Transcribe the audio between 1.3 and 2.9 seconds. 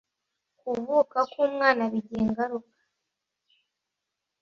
k umwana bigira ingaruka